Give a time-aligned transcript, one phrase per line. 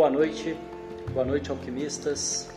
[0.00, 0.56] Boa noite,
[1.12, 2.48] boa noite, alquimistas.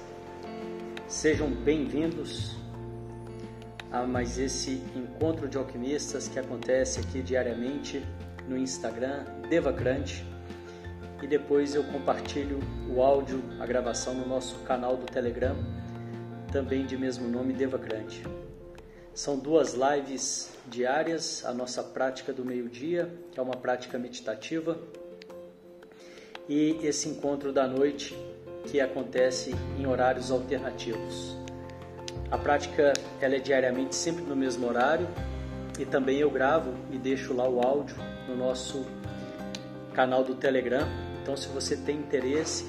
[1.09, 2.55] Sejam bem-vindos
[3.91, 8.01] a mais esse encontro de alquimistas que acontece aqui diariamente
[8.47, 10.25] no Instagram Devacrante
[11.21, 15.57] e depois eu compartilho o áudio, a gravação no nosso canal do Telegram,
[16.49, 18.23] também de mesmo nome Devacrante.
[19.13, 24.79] São duas lives diárias, a nossa prática do meio-dia, que é uma prática meditativa,
[26.47, 28.17] e esse encontro da noite,
[28.65, 31.37] que acontece em horários alternativos.
[32.31, 35.07] A prática ela é diariamente sempre no mesmo horário
[35.77, 37.95] e também eu gravo e deixo lá o áudio
[38.27, 38.85] no nosso
[39.93, 40.87] canal do Telegram.
[41.21, 42.65] Então, se você tem interesse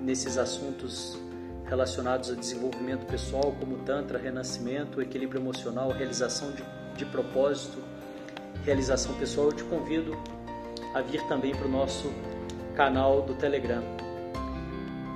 [0.00, 1.18] nesses assuntos
[1.66, 6.64] relacionados a desenvolvimento pessoal, como Tantra, renascimento, equilíbrio emocional, realização de,
[6.96, 7.78] de propósito,
[8.64, 10.16] realização pessoal, eu te convido
[10.94, 12.10] a vir também para o nosso
[12.78, 13.82] canal do Telegram.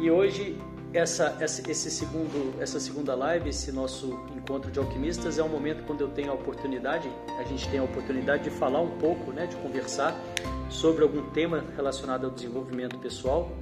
[0.01, 0.59] E hoje
[0.93, 6.01] essa, esse segundo, essa segunda live, esse nosso encontro de alquimistas é um momento quando
[6.01, 9.55] eu tenho a oportunidade, a gente tem a oportunidade de falar um pouco, né, de
[9.55, 10.21] conversar
[10.69, 13.53] sobre algum tema relacionado ao desenvolvimento pessoal.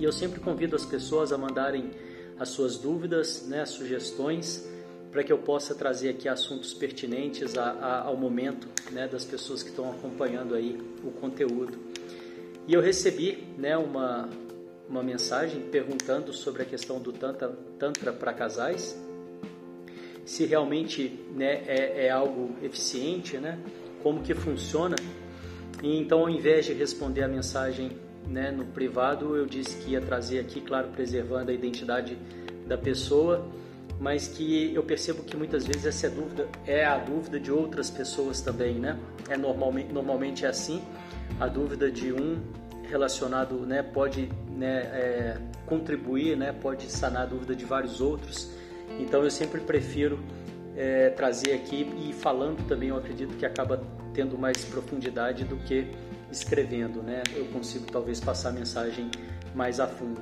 [0.00, 1.92] E eu sempre convido as pessoas a mandarem
[2.40, 4.68] as suas dúvidas, né, sugestões,
[5.12, 9.62] para que eu possa trazer aqui assuntos pertinentes a, a, ao momento né, das pessoas
[9.62, 11.87] que estão acompanhando aí o conteúdo.
[12.68, 14.28] E eu recebi né, uma,
[14.86, 17.48] uma mensagem perguntando sobre a questão do Tantra,
[17.78, 18.94] tantra para casais,
[20.26, 23.58] se realmente né, é, é, algo eficiente, né,
[24.02, 24.96] como que funciona.
[25.82, 27.92] E então, ao invés de responder a mensagem
[28.26, 32.18] né, no privado, eu disse que ia trazer aqui, claro, preservando a identidade
[32.66, 33.48] da pessoa,
[33.98, 38.42] mas que eu percebo que muitas vezes essa dúvida é a dúvida de outras pessoas
[38.42, 39.00] também, né?
[39.30, 40.82] É normalmente, normalmente é assim,
[41.38, 42.40] a dúvida de um
[42.88, 48.50] relacionado, né, pode né, é, contribuir, né, pode sanar a dúvida de vários outros.
[48.98, 50.18] Então eu sempre prefiro
[50.76, 53.82] é, trazer aqui e falando também, eu acredito que acaba
[54.14, 55.86] tendo mais profundidade do que
[56.30, 57.22] escrevendo, né?
[57.34, 59.10] Eu consigo talvez passar a mensagem
[59.54, 60.20] mais a fundo.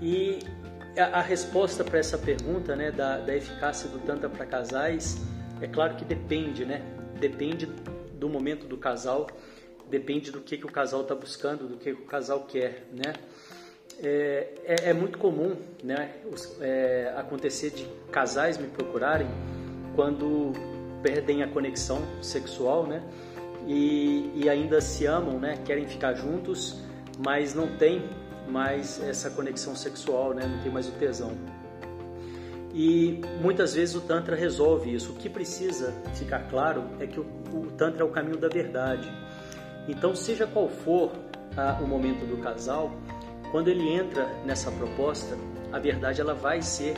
[0.00, 0.40] E
[0.98, 5.18] a, a resposta para essa pergunta, né, da, da eficácia do Tantra para casais,
[5.60, 6.82] é claro que depende, né?
[7.18, 7.66] Depende
[8.18, 9.26] do momento do casal,
[9.90, 13.14] depende do que, que o casal está buscando, do que, que o casal quer, né?
[14.02, 19.28] É, é, é muito comum, né, os, é, acontecer de casais me procurarem
[19.94, 20.52] quando
[21.00, 23.08] perdem a conexão sexual, né?
[23.66, 25.58] e, e ainda se amam, né?
[25.64, 26.80] Querem ficar juntos,
[27.18, 28.04] mas não tem
[28.48, 30.46] mais essa conexão sexual, né?
[30.46, 31.32] Não tem mais o tesão.
[32.74, 35.12] E muitas vezes o Tantra resolve isso.
[35.12, 39.10] O que precisa ficar claro é que o, o Tantra é o caminho da verdade.
[39.88, 41.12] Então, seja qual for
[41.56, 42.92] ah, o momento do casal,
[43.50, 45.36] quando ele entra nessa proposta,
[45.72, 46.94] a verdade ela vai ser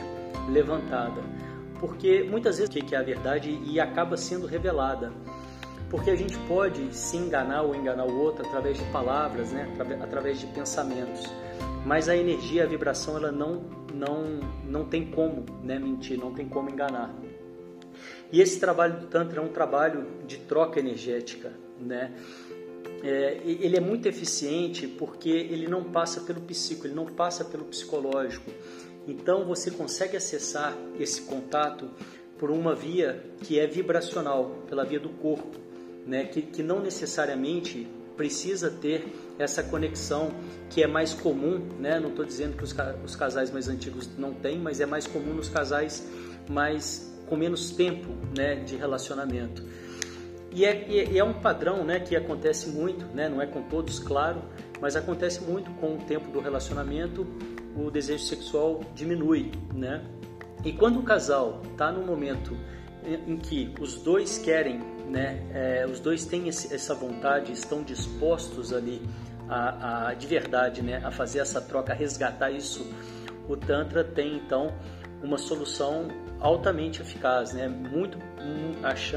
[0.49, 1.21] levantada.
[1.79, 5.11] Porque muitas vezes o que é a verdade e acaba sendo revelada
[5.89, 9.73] porque a gente pode se enganar ou enganar o outro através de palavras, né?
[10.01, 11.25] através de pensamentos.
[11.85, 15.79] Mas a energia, a vibração, ela não, não, não tem como né?
[15.79, 17.13] mentir, não tem como enganar.
[18.31, 21.53] E esse trabalho do Tantra é um trabalho de troca energética.
[21.79, 22.11] Né?
[23.03, 27.65] É, ele é muito eficiente porque ele não passa pelo psíquico, ele não passa pelo
[27.65, 28.51] psicológico.
[29.07, 31.89] Então você consegue acessar esse contato
[32.37, 35.67] por uma via que é vibracional, pela via do corpo
[36.07, 37.85] né, que, que não necessariamente
[38.15, 39.05] precisa ter
[39.37, 40.31] essa conexão
[40.69, 41.99] que é mais comum, né?
[41.99, 45.33] Não estou dizendo que os, os, casais mais antigos não têm, mas é mais comum
[45.33, 46.07] nos casais
[46.49, 49.63] mais com menos tempo, né, de relacionamento.
[50.57, 53.29] E é, e é um padrão, né, que acontece muito, né?
[53.29, 54.41] Não é com todos, claro,
[54.81, 57.27] mas acontece muito com o tempo do relacionamento,
[57.75, 60.03] o desejo sexual diminui, né?
[60.65, 62.57] E quando o casal está no momento
[63.05, 65.41] em que os dois querem né?
[65.53, 69.01] É, os dois têm esse, essa vontade, estão dispostos ali
[69.47, 71.01] a, a, de verdade, né?
[71.03, 72.85] A fazer essa troca, a resgatar isso.
[73.47, 74.73] O Tantra tem então
[75.23, 76.07] uma solução
[76.39, 77.67] altamente eficaz, né?
[77.67, 78.17] Muito,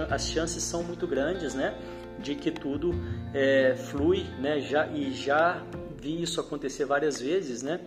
[0.08, 1.78] as chances são muito grandes, né?
[2.19, 2.93] De que tudo
[3.32, 4.61] é, flui, né?
[4.61, 5.62] Já, e já
[6.00, 7.81] vi isso acontecer várias vezes, né?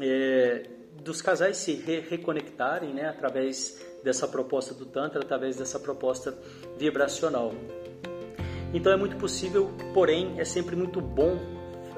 [0.00, 0.66] É,
[1.02, 3.08] dos casais se re reconectarem, né?
[3.08, 6.36] Através dessa proposta do Tantra, através dessa proposta
[6.78, 7.52] vibracional.
[8.72, 11.38] Então é muito possível, porém é sempre muito bom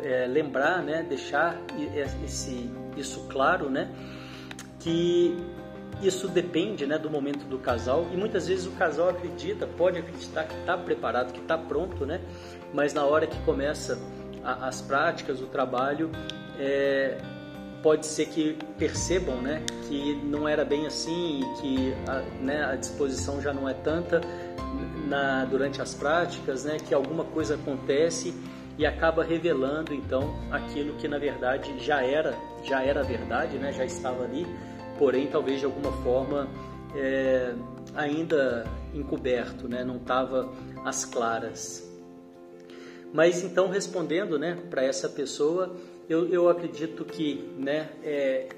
[0.02, 1.60] é, lembrar, né, deixar
[2.24, 3.92] esse, isso claro, né,
[4.78, 5.36] que
[6.02, 10.44] isso depende né, do momento do casal e muitas vezes o casal acredita, pode acreditar
[10.44, 12.20] que está preparado, que está pronto, né,
[12.72, 13.98] mas na hora que começa
[14.42, 16.10] a, as práticas, o trabalho,
[16.58, 17.18] é,
[17.82, 22.76] pode ser que percebam né, que não era bem assim e que a, né, a
[22.76, 24.20] disposição já não é tanta
[25.06, 28.34] na, durante as práticas, né, que alguma coisa acontece
[28.78, 33.84] e acaba revelando então aquilo que na verdade já era já era verdade, né, já
[33.84, 34.46] estava ali,
[35.00, 36.46] porém talvez de alguma forma
[36.94, 37.54] é,
[37.94, 40.52] ainda encoberto, né, não estava
[40.84, 41.90] às claras.
[43.10, 45.74] Mas então respondendo, né, para essa pessoa,
[46.06, 48.50] eu, eu acredito que, né, é,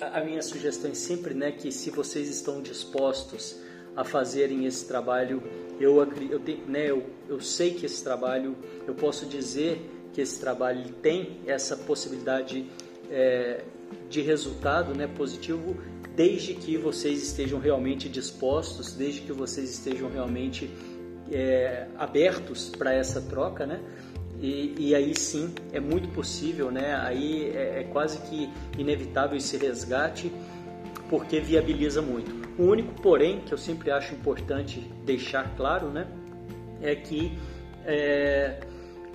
[0.00, 3.56] a minha sugestão é sempre, né, que se vocês estão dispostos
[3.94, 5.40] a fazerem esse trabalho,
[5.78, 9.80] eu, eu, né, eu, eu sei que esse trabalho, eu posso dizer
[10.12, 12.66] que esse trabalho tem essa possibilidade
[13.12, 13.62] é,
[14.08, 15.76] de resultado né, positivo,
[16.16, 20.70] desde que vocês estejam realmente dispostos, desde que vocês estejam realmente
[21.30, 23.80] é, abertos para essa troca, né?
[24.40, 26.96] E, e, aí sim é muito possível, né?
[26.96, 30.32] Aí é, é, quase que inevitável esse resgate,
[31.08, 32.34] porque viabiliza muito.
[32.58, 36.08] O único, porém, que eu sempre acho importante deixar claro, né?
[36.82, 37.38] É que
[37.86, 38.60] é,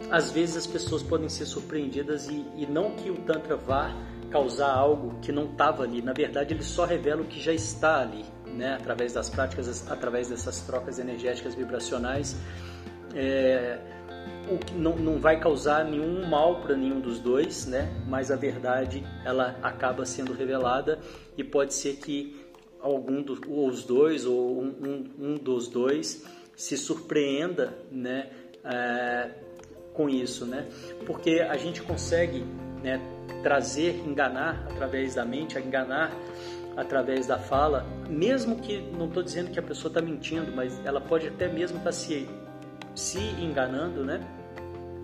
[0.10, 3.94] às vezes as pessoas podem ser surpreendidas e, e não que o Tantra vá
[4.30, 6.02] causar algo que não estava ali.
[6.02, 8.76] Na verdade, ele só revela o que já está ali, né?
[8.76, 12.36] através das práticas, através dessas trocas energéticas vibracionais.
[13.14, 13.80] É,
[14.50, 17.90] o que não, não vai causar nenhum mal para nenhum dos dois, né?
[18.08, 21.00] mas a verdade ela acaba sendo revelada
[21.38, 22.46] e pode ser que
[22.80, 28.30] algum dos ou os dois ou um, um, um dos dois se surpreenda né?
[28.64, 29.47] É,
[29.98, 30.68] com isso, né?
[31.08, 32.46] porque a gente consegue
[32.84, 33.02] né,
[33.42, 36.12] trazer, enganar através da mente, enganar
[36.78, 41.02] através da fala, mesmo que não estou dizendo que a pessoa está mentindo, mas ela
[41.02, 42.30] pode até mesmo estar tá se,
[42.94, 44.22] se enganando, né?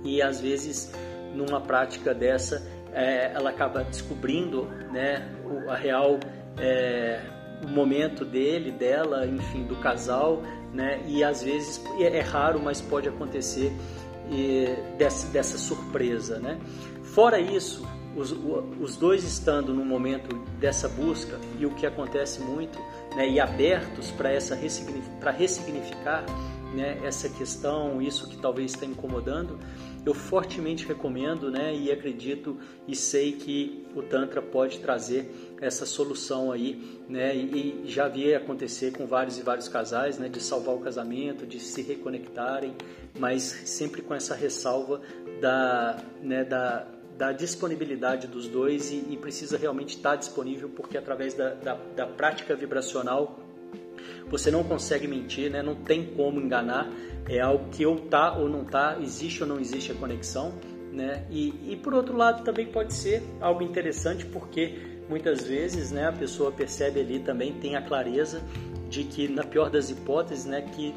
[0.03, 0.93] E às vezes
[1.33, 2.61] numa prática dessa
[2.93, 6.19] é, ela acaba descobrindo, né, o, a real
[6.59, 7.19] é,
[7.63, 10.43] o momento dele, dela, enfim, do casal,
[10.73, 11.01] né?
[11.07, 13.71] E às vezes é, é raro, mas pode acontecer
[14.97, 16.59] dessa, dessa surpresa, né?
[17.03, 18.31] Fora isso, os,
[18.79, 22.79] os dois estando no momento dessa busca e o que acontece muito,
[23.15, 24.57] né, e abertos para essa
[25.19, 26.25] para ressignificar
[26.73, 29.59] né, essa questão, isso que talvez está incomodando,
[30.05, 32.57] eu fortemente recomendo, né, e acredito
[32.87, 38.33] e sei que o tantra pode trazer essa solução aí, né, e, e já vi
[38.33, 42.75] acontecer com vários e vários casais, né, de salvar o casamento, de se reconectarem,
[43.17, 45.01] mas sempre com essa ressalva
[45.39, 51.33] da, né, da da disponibilidade dos dois e, e precisa realmente estar disponível porque através
[51.33, 53.39] da, da, da, prática vibracional
[54.29, 55.61] você não consegue mentir, né?
[55.61, 56.89] não tem como enganar,
[57.27, 60.53] é algo que ou tá ou não tá, existe ou não existe a conexão.
[60.91, 61.25] Né?
[61.31, 64.77] E, e por outro lado também pode ser algo interessante porque
[65.09, 68.43] muitas vezes né, a pessoa percebe ali também, tem a clareza
[68.89, 70.93] de que na pior das hipóteses, né, que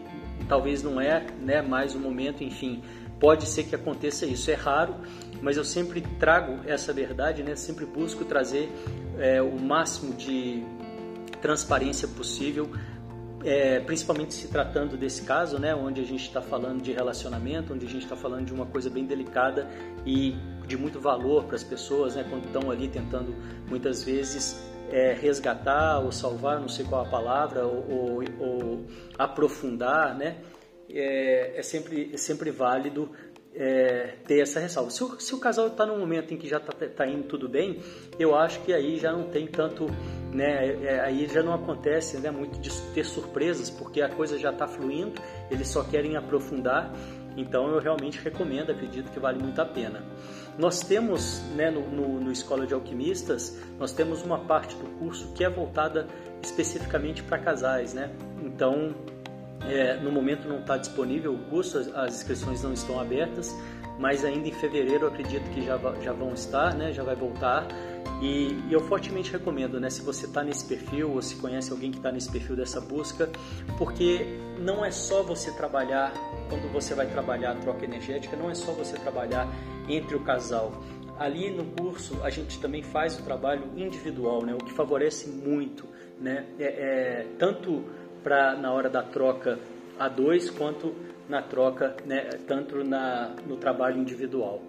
[0.49, 2.83] talvez não é né, mais o momento, enfim,
[3.19, 4.51] pode ser que aconteça isso.
[4.51, 4.95] É raro,
[5.41, 7.57] mas eu sempre trago essa verdade, né?
[7.57, 8.71] Sempre busco trazer
[9.19, 10.63] é, o máximo de
[11.41, 12.71] transparência possível,
[13.45, 15.75] é, principalmente se tratando desse caso, né?
[15.75, 18.91] Onde a gente está falando de relacionamento, onde a gente está falando de uma coisa
[18.91, 19.69] bem delicada
[20.05, 20.35] e
[20.67, 22.25] de muito valor para as pessoas, né?
[22.29, 23.35] Quando estão ali tentando
[23.69, 28.87] muitas vezes é, resgatar ou salvar, não sei qual a palavra, ou, ou, ou
[29.19, 30.37] aprofundar, né?
[30.91, 33.11] é, é, sempre, é sempre válido
[33.57, 34.91] é, ter essa ressalva.
[34.91, 37.49] Se o, se o casal está num momento em que já está tá indo tudo
[37.49, 37.81] bem,
[38.19, 39.87] eu acho que aí já não tem tanto,
[40.33, 44.39] né, é, é, aí já não acontece né, muito de ter surpresas, porque a coisa
[44.39, 45.21] já está fluindo,
[45.51, 46.93] eles só querem aprofundar,
[47.37, 50.05] então eu realmente recomendo, acredito que vale muito a pena.
[50.59, 55.33] Nós temos, né, no, no, no Escola de Alquimistas, nós temos uma parte do curso
[55.35, 56.07] que é voltada
[56.43, 58.11] especificamente para casais, né?
[58.43, 58.95] Então,
[59.65, 63.55] é, no momento não está disponível o curso, as, inscrições não estão abertas,
[63.99, 67.67] mas ainda em fevereiro acredito que já, já vão estar, né, já vai voltar.
[68.21, 71.91] E, e eu fortemente recomendo, né, se você está nesse perfil ou se conhece alguém
[71.91, 73.29] que está nesse perfil dessa busca,
[73.77, 76.13] porque não é só você trabalhar,
[76.49, 79.49] quando você vai trabalhar a troca energética, não é só você trabalhar
[79.89, 80.73] entre o casal.
[81.19, 85.87] Ali no curso a gente também faz o trabalho individual, né, o que favorece muito,
[86.19, 87.85] né, é, é tanto
[88.27, 89.57] para na hora da troca
[89.97, 90.93] a dois quanto
[91.29, 94.61] na troca, né, tanto na, no trabalho individual.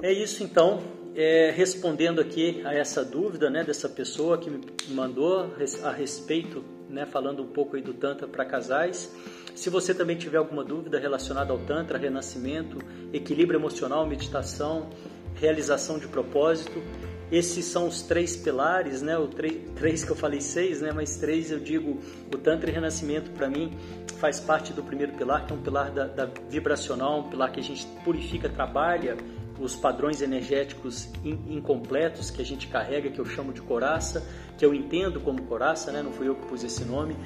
[0.00, 0.80] É isso então,
[1.14, 5.46] é, respondendo aqui a essa dúvida né, dessa pessoa que me mandou
[5.84, 9.14] a respeito, né, falando um pouco aí do Tantra para casais.
[9.54, 12.78] Se você também tiver alguma dúvida relacionada ao Tantra, renascimento,
[13.12, 14.88] equilíbrio emocional, meditação,
[15.34, 16.82] realização de propósito,
[17.30, 19.18] esses são os três pilares, né?
[19.18, 20.92] O três que eu falei seis, né?
[20.92, 22.00] Mas três eu digo
[22.32, 23.72] o tantra e renascimento para mim
[24.18, 27.60] faz parte do primeiro pilar, que é um pilar da, da vibracional, um pilar que
[27.60, 29.16] a gente purifica, trabalha
[29.58, 34.26] os padrões energéticos incompletos que a gente carrega, que eu chamo de coraça,
[34.58, 36.02] que eu entendo como coraça, né?
[36.02, 37.16] Não fui eu que pus esse nome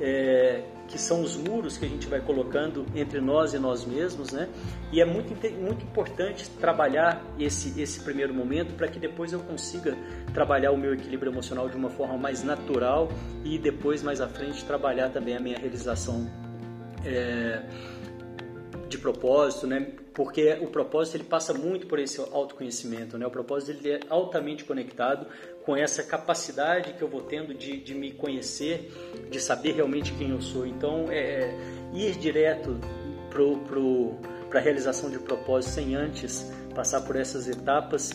[0.00, 4.32] é, que são os muros que a gente vai colocando entre nós e nós mesmos,
[4.32, 4.48] né?
[4.92, 9.96] E é muito, muito importante trabalhar esse, esse primeiro momento para que depois eu consiga
[10.32, 13.08] trabalhar o meu equilíbrio emocional de uma forma mais natural
[13.44, 16.26] e depois, mais à frente, trabalhar também a minha realização
[17.04, 17.62] é,
[18.88, 19.92] de propósito, né?
[20.14, 23.26] Porque o propósito ele passa muito por esse autoconhecimento, né?
[23.26, 25.26] O propósito ele é altamente conectado
[25.64, 28.90] com essa capacidade que eu vou tendo de, de me conhecer,
[29.30, 30.66] de saber realmente quem eu sou.
[30.66, 31.58] Então, é, é
[31.92, 32.78] ir direto
[33.30, 34.16] pro, pro
[34.48, 38.12] para a realização de propósito sem antes passar por essas etapas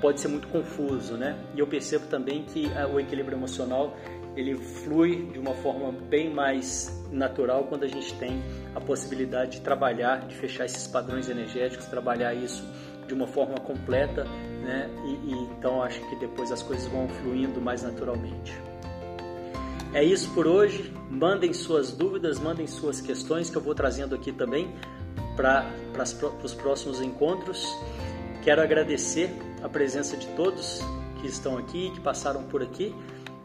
[0.00, 1.38] pode ser muito confuso, né?
[1.54, 3.96] E eu percebo também que ah, o equilíbrio emocional
[4.36, 8.42] ele flui de uma forma bem mais natural quando a gente tem
[8.74, 12.64] a possibilidade de trabalhar, de fechar esses padrões energéticos, trabalhar isso
[13.06, 14.24] de uma forma completa,
[14.62, 14.90] né?
[15.04, 18.52] E, e então acho que depois as coisas vão fluindo mais naturalmente.
[19.92, 20.92] É isso por hoje.
[21.08, 24.74] Mandem suas dúvidas, mandem suas questões que eu vou trazendo aqui também
[25.36, 25.70] para
[26.42, 27.64] os próximos encontros.
[28.42, 29.30] Quero agradecer
[29.64, 30.80] a presença de todos
[31.22, 32.94] que estão aqui, que passaram por aqui.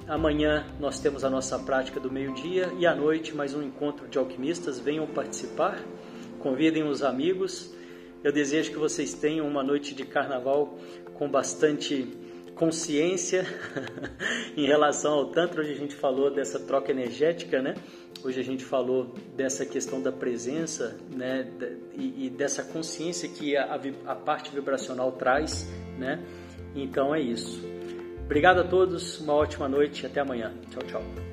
[0.06, 4.18] Amanhã nós temos a nossa prática do meio-dia e à noite mais um encontro de
[4.18, 4.78] alquimistas.
[4.78, 5.82] Venham participar,
[6.40, 7.74] convidem os amigos.
[8.22, 10.78] Eu desejo que vocês tenham uma noite de carnaval
[11.14, 12.18] com bastante
[12.54, 13.46] consciência
[14.58, 15.62] em relação ao Tantra.
[15.62, 17.76] Hoje a gente falou dessa troca energética, né?
[18.22, 21.50] Hoje a gente falou dessa questão da presença, né?
[21.96, 25.66] E, e dessa consciência que a, a parte vibracional traz,
[26.00, 26.20] né?
[26.76, 27.62] Então é isso.
[28.26, 30.54] Obrigado a todos, uma ótima noite e até amanhã.
[30.72, 31.29] Tchau, tchau.